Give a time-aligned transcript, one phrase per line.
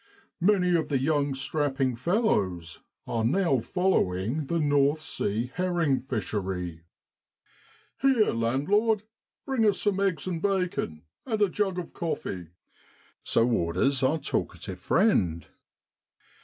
[0.39, 6.81] Many of the young strapping fellows are now following the North Sea herring fishery.'
[8.01, 9.03] Here, landlord,
[9.45, 12.47] bring us some eggs and bacon, and a jug of coffee.'
[13.23, 15.45] So orders our talkative friend.